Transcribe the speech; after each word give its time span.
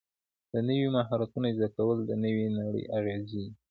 د 0.53 0.55
نویو 0.67 0.89
مهارتونو 0.97 1.47
زده 1.57 1.69
کول 1.75 1.97
د 2.05 2.11
نوې 2.23 2.47
نړۍ 2.59 2.83
اغېزې 2.97 3.41
دي. 3.45 3.53